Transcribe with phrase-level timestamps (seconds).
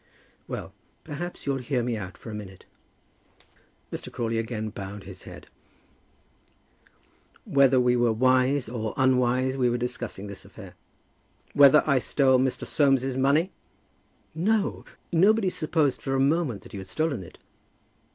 [0.47, 0.73] "Well,
[1.03, 2.65] perhaps you'll hear me out for a minute."
[3.93, 4.11] Mr.
[4.11, 5.45] Crawley again bowed his head.
[7.45, 10.73] "Whether we were wise or unwise, we were discussing this affair."
[11.53, 12.65] "Whether I stole Mr.
[12.65, 13.51] Soames's money?"
[14.33, 17.37] "No; nobody supposed for a moment you had stolen it."